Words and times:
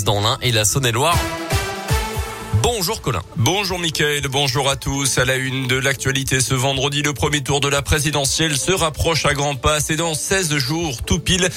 dans 0.00 0.22
l'Ain 0.22 0.38
et 0.40 0.52
la 0.52 0.64
Saône-et-Loire. 0.64 1.18
Bonjour 2.62 3.02
Colin. 3.02 3.22
Bonjour 3.36 3.80
Mickaël, 3.80 4.22
bonjour 4.28 4.70
à 4.70 4.76
tous. 4.76 5.18
À 5.18 5.24
la 5.24 5.34
une 5.34 5.66
de 5.66 5.74
l'actualité 5.74 6.38
ce 6.38 6.54
vendredi, 6.54 7.02
le 7.02 7.12
premier 7.12 7.42
tour 7.42 7.58
de 7.58 7.66
la 7.66 7.82
présidentielle 7.82 8.56
se 8.56 8.70
rapproche 8.70 9.26
à 9.26 9.34
grands 9.34 9.56
pas. 9.56 9.80
C'est 9.80 9.96
dans 9.96 10.14
16 10.14 10.56
jours, 10.58 11.02
tout 11.02 11.18
pile. 11.18 11.48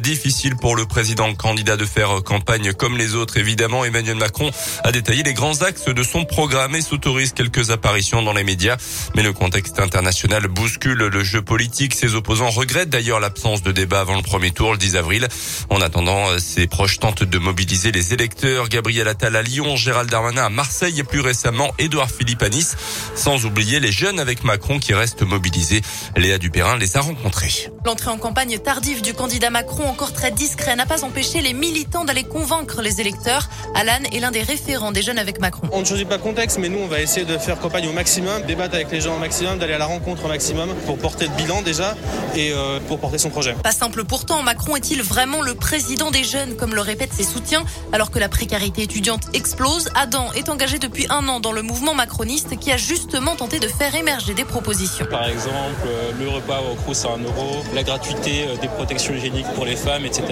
Difficile 0.00 0.56
pour 0.56 0.74
le 0.74 0.86
président 0.86 1.34
candidat 1.34 1.76
de 1.76 1.84
faire 1.84 2.22
campagne 2.24 2.72
comme 2.72 2.96
les 2.96 3.14
autres. 3.14 3.36
Évidemment, 3.36 3.84
Emmanuel 3.84 4.16
Macron 4.16 4.50
a 4.82 4.90
détaillé 4.90 5.22
les 5.22 5.34
grands 5.34 5.60
axes 5.60 5.84
de 5.84 6.02
son 6.02 6.24
programme 6.24 6.74
et 6.74 6.80
s'autorise 6.80 7.34
quelques 7.34 7.70
apparitions 7.70 8.22
dans 8.22 8.32
les 8.32 8.44
médias. 8.44 8.78
Mais 9.14 9.22
le 9.22 9.34
contexte 9.34 9.80
international 9.80 10.48
bouscule 10.48 10.96
le 10.96 11.24
jeu 11.24 11.42
politique. 11.42 11.94
Ses 11.94 12.14
opposants 12.14 12.50
regrettent 12.50 12.90
d'ailleurs 12.90 13.20
l'absence 13.20 13.62
de 13.62 13.70
débat 13.70 14.00
avant 14.00 14.16
le 14.16 14.22
premier 14.22 14.50
tour 14.50 14.72
le 14.72 14.78
10 14.78 14.96
avril. 14.96 15.28
En 15.68 15.82
attendant, 15.82 16.38
ses 16.38 16.66
proches 16.66 17.00
tentent 17.00 17.24
de 17.24 17.38
mobiliser 17.38 17.92
les 17.92 18.14
électeurs. 18.14 18.70
Gabriel 18.70 19.08
Attal 19.08 19.36
à 19.36 19.42
Lyon, 19.42 19.76
Gérald 19.76 20.08
Darmanin 20.08 20.53
Marseille 20.54 21.00
et 21.00 21.04
plus 21.04 21.20
récemment 21.20 21.72
Édouard 21.78 22.10
Philippe 22.10 22.42
à 22.42 22.48
Nice. 22.48 22.76
Sans 23.14 23.44
oublier 23.44 23.80
les 23.80 23.92
jeunes 23.92 24.20
avec 24.20 24.44
Macron 24.44 24.78
qui 24.78 24.94
restent 24.94 25.22
mobilisés. 25.22 25.82
Léa 26.16 26.38
Dupérin 26.38 26.76
les 26.78 26.96
a 26.96 27.00
rencontrés. 27.00 27.70
L'entrée 27.84 28.10
en 28.10 28.18
campagne 28.18 28.58
tardive 28.58 29.02
du 29.02 29.14
candidat 29.14 29.50
Macron, 29.50 29.88
encore 29.88 30.12
très 30.12 30.30
discret, 30.30 30.76
n'a 30.76 30.86
pas 30.86 31.04
empêché 31.04 31.42
les 31.42 31.52
militants 31.52 32.04
d'aller 32.04 32.24
convaincre 32.24 32.80
les 32.82 33.00
électeurs. 33.00 33.48
Alan 33.74 33.98
est 34.12 34.20
l'un 34.20 34.30
des 34.30 34.42
référents 34.42 34.92
des 34.92 35.02
jeunes 35.02 35.18
avec 35.18 35.40
Macron. 35.40 35.68
On 35.72 35.80
ne 35.80 35.84
choisit 35.84 36.08
pas 36.08 36.16
le 36.16 36.22
contexte, 36.22 36.58
mais 36.58 36.68
nous, 36.68 36.78
on 36.78 36.86
va 36.86 37.00
essayer 37.00 37.26
de 37.26 37.36
faire 37.36 37.58
campagne 37.58 37.88
au 37.88 37.92
maximum, 37.92 38.42
débattre 38.42 38.76
avec 38.76 38.90
les 38.92 39.00
gens 39.00 39.16
au 39.16 39.18
maximum, 39.18 39.58
d'aller 39.58 39.74
à 39.74 39.78
la 39.78 39.86
rencontre 39.86 40.24
au 40.24 40.28
maximum 40.28 40.72
pour 40.86 40.98
porter 40.98 41.26
le 41.26 41.34
bilan 41.34 41.62
déjà 41.62 41.96
et 42.36 42.52
euh, 42.52 42.78
pour 42.86 43.00
porter 43.00 43.18
son 43.18 43.30
projet. 43.30 43.54
Pas 43.62 43.72
simple 43.72 44.04
pourtant, 44.04 44.42
Macron 44.42 44.76
est-il 44.76 45.02
vraiment 45.02 45.42
le 45.42 45.54
président 45.54 46.10
des 46.10 46.24
jeunes, 46.24 46.54
comme 46.56 46.74
le 46.74 46.80
répètent 46.80 47.12
ses 47.12 47.24
soutiens, 47.24 47.64
alors 47.92 48.10
que 48.10 48.18
la 48.18 48.28
précarité 48.28 48.82
étudiante 48.82 49.24
explose? 49.32 49.90
Adam 49.94 50.32
est 50.32 50.43
engagé 50.48 50.78
depuis 50.78 51.06
un 51.10 51.28
an 51.28 51.40
dans 51.40 51.52
le 51.52 51.62
mouvement 51.62 51.94
macroniste 51.94 52.58
qui 52.58 52.70
a 52.70 52.76
justement 52.76 53.36
tenté 53.36 53.58
de 53.58 53.68
faire 53.68 53.94
émerger 53.94 54.34
des 54.34 54.44
propositions. 54.44 55.06
Par 55.06 55.28
exemple, 55.28 55.86
euh, 55.86 56.12
le 56.18 56.28
repas 56.28 56.60
au 56.60 56.74
Crous 56.74 57.04
à 57.04 57.10
1 57.10 57.18
euro, 57.22 57.62
la 57.74 57.82
gratuité 57.82 58.46
euh, 58.46 58.56
des 58.60 58.68
protections 58.68 59.14
hygiéniques 59.14 59.46
pour 59.54 59.64
les 59.64 59.76
femmes, 59.76 60.04
etc. 60.04 60.24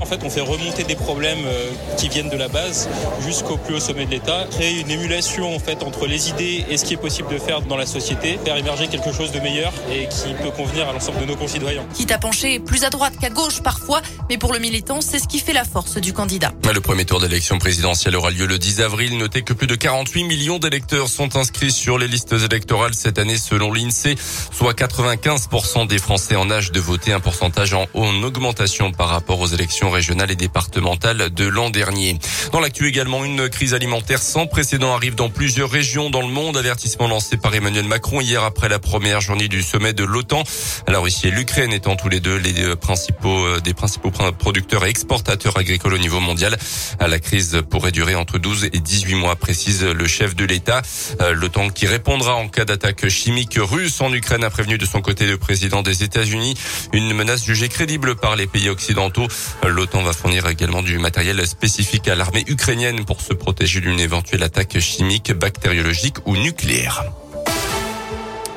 En 0.00 0.06
fait, 0.06 0.20
on 0.24 0.30
fait 0.30 0.40
remonter 0.40 0.84
des 0.84 0.96
problèmes 0.96 1.44
euh, 1.44 1.70
qui 1.96 2.08
viennent 2.08 2.28
de 2.28 2.36
la 2.36 2.48
base 2.48 2.88
jusqu'au 3.24 3.56
plus 3.56 3.76
haut 3.76 3.80
sommet 3.80 4.06
de 4.06 4.10
l'État, 4.10 4.46
créer 4.50 4.80
une 4.80 4.90
émulation 4.90 5.54
en 5.54 5.58
fait 5.58 5.82
entre 5.82 6.06
les 6.06 6.28
idées 6.28 6.64
et 6.68 6.76
ce 6.76 6.84
qui 6.84 6.94
est 6.94 6.98
possible 6.98 7.28
de 7.32 7.38
faire 7.38 7.62
dans 7.62 7.76
la 7.76 7.86
société, 7.86 8.38
faire 8.44 8.56
émerger 8.56 8.88
quelque 8.88 9.12
chose 9.12 9.32
de 9.32 9.40
meilleur 9.40 9.72
et 9.92 10.08
qui 10.08 10.34
peut 10.42 10.50
convenir 10.50 10.88
à 10.88 10.92
l'ensemble 10.92 11.20
de 11.20 11.26
nos 11.26 11.36
concitoyens. 11.36 11.84
Quitte 11.94 12.12
à 12.12 12.18
pencher 12.18 12.60
plus 12.60 12.84
à 12.84 12.90
droite 12.90 13.14
qu'à 13.20 13.30
gauche 13.30 13.62
parfois, 13.62 14.02
mais 14.28 14.38
pour 14.38 14.52
le 14.52 14.58
militant, 14.58 15.00
c'est 15.00 15.18
ce 15.18 15.28
qui 15.28 15.38
fait 15.38 15.52
la 15.52 15.64
force 15.64 15.96
du 15.98 16.12
candidat. 16.12 16.52
Le 16.72 16.80
premier 16.80 17.04
tour 17.04 17.20
d'élection 17.20 17.58
présidentielle 17.58 18.16
aura 18.16 18.30
lieu 18.30 18.46
le 18.46 18.58
10 18.58 18.82
avril. 18.82 19.16
Notez 19.16 19.42
que 19.46 19.52
plus 19.52 19.68
de 19.68 19.76
48 19.76 20.24
millions 20.24 20.58
d'électeurs 20.58 21.08
sont 21.08 21.36
inscrits 21.36 21.70
sur 21.70 21.98
les 21.98 22.08
listes 22.08 22.32
électorales 22.32 22.94
cette 22.94 23.18
année 23.18 23.38
selon 23.38 23.72
l'INSEE, 23.72 24.16
soit 24.50 24.76
95% 24.76 25.86
des 25.86 25.98
Français 25.98 26.34
en 26.34 26.50
âge 26.50 26.72
de 26.72 26.80
voter, 26.80 27.12
un 27.12 27.20
pourcentage 27.20 27.72
en, 27.72 27.86
en 27.94 28.22
augmentation 28.24 28.90
par 28.90 29.08
rapport 29.08 29.38
aux 29.38 29.46
élections 29.46 29.90
régionales 29.90 30.32
et 30.32 30.36
départementales 30.36 31.30
de 31.30 31.46
l'an 31.46 31.70
dernier. 31.70 32.18
Dans 32.50 32.58
l'actu 32.58 32.88
également, 32.88 33.24
une 33.24 33.48
crise 33.48 33.72
alimentaire 33.72 34.20
sans 34.20 34.46
précédent 34.46 34.92
arrive 34.92 35.14
dans 35.14 35.30
plusieurs 35.30 35.70
régions 35.70 36.10
dans 36.10 36.22
le 36.22 36.28
monde. 36.28 36.56
Avertissement 36.56 37.06
lancé 37.06 37.36
par 37.36 37.54
Emmanuel 37.54 37.86
Macron 37.86 38.20
hier 38.20 38.42
après 38.42 38.68
la 38.68 38.80
première 38.80 39.20
journée 39.20 39.46
du 39.46 39.62
sommet 39.62 39.92
de 39.92 40.02
l'OTAN. 40.02 40.42
La 40.88 40.98
Russie 40.98 41.28
et 41.28 41.30
l'Ukraine 41.30 41.72
étant 41.72 41.94
tous 41.94 42.08
les 42.08 42.18
deux 42.18 42.36
les 42.36 42.74
principaux, 42.74 43.60
des 43.60 43.74
principaux 43.74 44.10
producteurs 44.10 44.84
et 44.84 44.88
exportateurs 44.88 45.56
agricoles 45.56 45.94
au 45.94 45.98
niveau 45.98 46.18
mondial. 46.18 46.58
La 46.98 47.20
crise 47.20 47.62
pourrait 47.70 47.92
durer 47.92 48.16
entre 48.16 48.38
12 48.38 48.64
et 48.72 48.80
18 48.80 49.14
mois, 49.14 49.35
précise 49.36 49.84
le 49.84 50.06
chef 50.06 50.34
de 50.34 50.44
l'État. 50.44 50.82
Euh, 51.20 51.32
L'OTAN 51.32 51.70
qui 51.70 51.86
répondra 51.86 52.34
en 52.34 52.48
cas 52.48 52.64
d'attaque 52.64 53.08
chimique 53.08 53.58
russe 53.58 54.00
en 54.00 54.12
Ukraine 54.12 54.44
a 54.44 54.50
prévenu 54.50 54.78
de 54.78 54.86
son 54.86 55.00
côté 55.00 55.26
le 55.26 55.38
président 55.38 55.82
des 55.82 56.02
États-Unis. 56.02 56.54
Une 56.92 57.12
menace 57.12 57.44
jugée 57.44 57.68
crédible 57.68 58.16
par 58.16 58.36
les 58.36 58.46
pays 58.46 58.68
occidentaux. 58.68 59.28
Euh, 59.64 59.68
L'OTAN 59.68 60.02
va 60.02 60.12
fournir 60.12 60.46
également 60.48 60.82
du 60.82 60.98
matériel 60.98 61.46
spécifique 61.46 62.08
à 62.08 62.14
l'armée 62.14 62.44
ukrainienne 62.46 63.04
pour 63.04 63.20
se 63.20 63.34
protéger 63.34 63.80
d'une 63.80 64.00
éventuelle 64.00 64.42
attaque 64.42 64.78
chimique, 64.78 65.32
bactériologique 65.32 66.16
ou 66.26 66.36
nucléaire. 66.36 67.04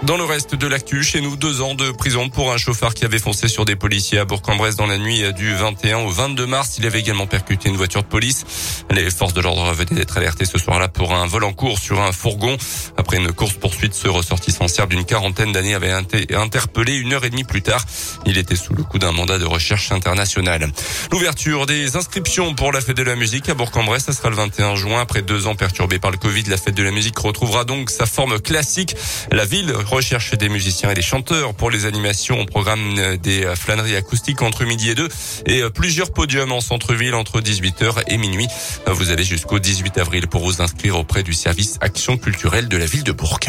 Dans 0.04 0.16
le 0.16 0.24
reste 0.24 0.56
de 0.56 0.66
l'actu, 0.66 1.04
chez 1.04 1.20
nous, 1.20 1.36
deux 1.36 1.62
ans 1.62 1.76
de 1.76 1.92
prison 1.92 2.30
pour 2.30 2.54
un 2.54 2.58
chauffeur 2.58 2.94
qui 2.94 3.04
avait 3.04 3.20
foncé 3.20 3.50
sur 3.50 3.66
des 3.66 3.76
policiers 3.76 4.18
à 4.18 4.24
Bourg-en-Bresse 4.24 4.78
dans 4.78 4.88
la 4.88 4.98
nuit 4.98 5.22
du 5.34 5.54
21 5.54 5.98
au 5.98 6.10
22 6.10 6.46
mars. 6.48 6.78
Il 6.80 6.86
avait 6.86 7.02
également 7.02 7.28
percuté 7.28 7.68
une 7.68 7.76
voiture 7.76 8.02
de 8.02 8.08
police. 8.08 8.46
Les 8.90 9.12
forces 9.12 9.34
de 9.34 9.42
l'ordre 9.42 9.74
venaient 9.74 10.00
d'être 10.00 10.18
alertées 10.18 10.46
ce 10.46 10.58
soir-là 10.58 10.88
pour 10.88 11.14
un 11.14 11.28
vol 11.28 11.44
en 11.44 11.52
cours 11.52 11.80
sur 11.80 12.00
un 12.00 12.14
fourgon. 12.14 12.56
Après 12.96 13.18
une 13.18 13.34
course-poursuite, 13.34 13.94
ce 13.94 14.08
ressortissant 14.08 14.70
serbe 14.70 14.92
d'une 14.92 15.04
quarantaine 15.04 15.52
d'années 15.52 15.76
avait 15.76 15.92
interpellé 15.92 16.96
une 16.96 17.12
heure 17.12 17.26
et 17.26 17.30
demie 17.30 17.44
plus 17.44 17.62
tard. 17.62 17.84
Il 18.26 18.38
était 18.38 18.56
sous 18.56 18.74
le 18.74 18.84
coup 18.84 19.00
d'un 19.00 19.12
mandat 19.12 19.38
de 19.38 19.46
recherche 19.46 19.92
internationale. 19.92 20.72
L'ouverture 21.12 21.66
des 21.66 21.98
inscriptions 21.98 22.56
pour 22.56 22.72
la 22.72 22.80
fête 22.80 22.98
de 22.98 23.04
la 23.04 23.18
musique 23.18 23.50
à 23.50 23.54
Bourg-en-Bresse, 23.54 24.06
ça 24.06 24.14
sera 24.14 24.30
le 24.30 24.38
21 24.38 24.76
juin. 24.76 25.02
Après 25.02 25.24
deux 25.24 25.46
ans 25.46 25.56
perturbés 25.56 26.00
par 26.00 26.12
le 26.12 26.18
Covid, 26.18 26.44
la 26.44 26.58
fête 26.58 26.76
de 26.76 26.84
la 26.84 26.92
musique 26.92 27.20
retrouvera 27.20 27.66
donc 27.66 27.90
sa 27.90 28.06
forme 28.06 28.40
classique. 28.40 28.96
La 29.32 29.44
ville 29.44 29.74
recherche 29.90 30.34
des 30.38 30.50
musiciens 30.50 30.92
et 30.92 30.94
des 30.94 31.02
chanteurs 31.02 31.54
pour 31.54 31.72
les 31.72 31.86
animations 31.86 32.40
au 32.40 32.46
programme 32.46 33.18
des 33.18 33.46
flâneries 33.56 33.96
acoustiques 33.96 34.42
entre 34.42 34.66
midi 34.66 34.90
et 34.90 34.96
deux 34.96 35.10
et 35.46 35.64
plusieurs 35.74 36.12
podiums 36.12 36.52
en 36.52 36.62
centre-ville 36.62 37.16
entre 37.16 37.42
18h 37.42 38.04
et 38.08 38.18
minuit. 38.18 38.48
Vous 38.88 39.10
avez 39.10 39.24
jusqu'au 39.24 39.60
18 39.60 39.98
avril 39.98 40.28
pour 40.28 40.44
vous 40.44 40.62
inscrire 40.62 40.98
auprès 40.98 41.24
du 41.24 41.34
service 41.34 41.78
Action 41.82 42.18
culturelle 42.18 42.68
de 42.68 42.78
la 42.78 42.86
ville 42.86 43.04
de 43.04 43.12
Bourg. 43.12 43.40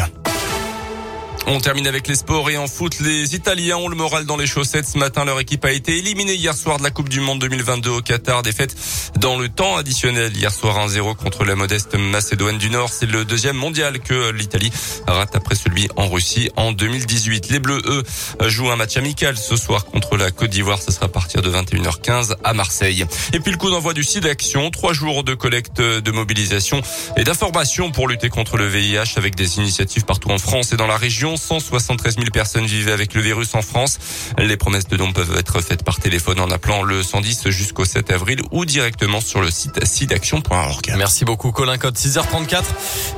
On 1.47 1.59
termine 1.59 1.87
avec 1.87 2.07
les 2.07 2.15
sports 2.15 2.49
et 2.49 2.57
en 2.57 2.67
foot, 2.67 2.99
les 2.99 3.35
Italiens 3.35 3.77
ont 3.77 3.87
le 3.87 3.95
moral 3.95 4.25
dans 4.25 4.37
les 4.37 4.45
chaussettes. 4.45 4.87
Ce 4.87 4.97
matin, 4.97 5.25
leur 5.25 5.39
équipe 5.39 5.65
a 5.65 5.71
été 5.71 5.97
éliminée 5.97 6.35
hier 6.35 6.55
soir 6.55 6.77
de 6.77 6.83
la 6.83 6.91
Coupe 6.91 7.09
du 7.09 7.19
Monde 7.19 7.39
2022 7.39 7.89
au 7.89 8.01
Qatar. 8.01 8.43
Défaite 8.43 8.75
dans 9.17 9.37
le 9.37 9.49
temps 9.49 9.75
additionnel 9.75 10.35
hier 10.35 10.51
soir 10.51 10.87
1-0 10.87 11.15
contre 11.15 11.43
la 11.43 11.55
modeste 11.55 11.95
Macédoine 11.95 12.57
du 12.57 12.69
Nord. 12.69 12.89
C'est 12.89 13.07
le 13.07 13.25
deuxième 13.25 13.57
mondial 13.57 13.99
que 13.99 14.31
l'Italie 14.31 14.71
rate 15.07 15.35
après 15.35 15.55
celui 15.55 15.87
en 15.97 16.07
Russie 16.07 16.51
en 16.55 16.71
2018. 16.71 17.49
Les 17.49 17.59
Bleus, 17.59 17.81
eux, 17.85 18.03
jouent 18.47 18.71
un 18.71 18.75
match 18.75 18.95
amical 18.97 19.35
ce 19.35 19.55
soir 19.55 19.85
contre 19.85 20.17
la 20.17 20.31
Côte 20.31 20.51
d'Ivoire. 20.51 20.81
Ce 20.81 20.91
sera 20.91 21.07
à 21.07 21.09
partir 21.09 21.41
de 21.41 21.49
21h15 21.49 22.35
à 22.43 22.53
Marseille. 22.53 23.05
Et 23.33 23.39
puis 23.39 23.51
le 23.51 23.57
coup 23.57 23.71
d'envoi 23.71 23.93
du 23.93 24.03
site 24.03 24.23
d'action. 24.23 24.69
Trois 24.69 24.93
jours 24.93 25.23
de 25.23 25.33
collecte 25.33 25.81
de 25.81 26.11
mobilisation 26.11 26.81
et 27.17 27.23
d'information 27.23 27.91
pour 27.91 28.07
lutter 28.07 28.29
contre 28.29 28.57
le 28.57 28.67
VIH 28.67 29.17
avec 29.17 29.35
des 29.35 29.57
initiatives 29.57 30.05
partout 30.05 30.29
en 30.29 30.37
France 30.37 30.71
et 30.71 30.77
dans 30.77 30.87
la 30.87 30.97
région. 30.97 31.30
173 31.37 32.15
000 32.15 32.27
personnes 32.31 32.65
vivaient 32.65 32.91
avec 32.91 33.13
le 33.13 33.21
virus 33.21 33.55
en 33.55 33.61
France. 33.61 33.99
Les 34.37 34.57
promesses 34.57 34.87
de 34.87 34.97
dons 34.97 35.13
peuvent 35.13 35.37
être 35.37 35.61
faites 35.61 35.83
par 35.83 35.99
téléphone 35.99 36.39
en 36.39 36.49
appelant 36.49 36.83
le 36.83 37.03
110 37.03 37.49
jusqu'au 37.49 37.85
7 37.85 38.11
avril 38.11 38.41
ou 38.51 38.65
directement 38.65 39.21
sur 39.21 39.41
le 39.41 39.51
site 39.51 39.85
sidaction.org. 39.85 40.93
Merci 40.97 41.25
beaucoup 41.25 41.51
Colin 41.51 41.77
Code 41.77 41.95
6h34. 41.95 42.63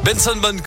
Benson 0.04 0.38
Bonne 0.42 0.62